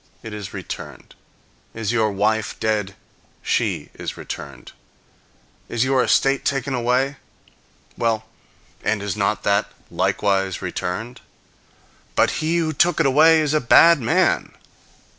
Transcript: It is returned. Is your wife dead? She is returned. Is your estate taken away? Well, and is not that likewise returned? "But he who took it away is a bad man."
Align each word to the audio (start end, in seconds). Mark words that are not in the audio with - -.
It 0.23 0.33
is 0.33 0.51
returned. 0.51 1.13
Is 1.75 1.91
your 1.91 2.11
wife 2.11 2.59
dead? 2.59 2.95
She 3.43 3.91
is 3.93 4.17
returned. 4.17 4.71
Is 5.69 5.83
your 5.83 6.03
estate 6.03 6.43
taken 6.43 6.73
away? 6.73 7.17
Well, 7.95 8.25
and 8.83 9.03
is 9.03 9.15
not 9.15 9.43
that 9.43 9.69
likewise 9.91 10.59
returned? 10.59 11.21
"But 12.15 12.31
he 12.41 12.57
who 12.57 12.73
took 12.73 12.99
it 12.99 13.05
away 13.05 13.41
is 13.41 13.53
a 13.53 13.61
bad 13.61 13.99
man." 13.99 14.53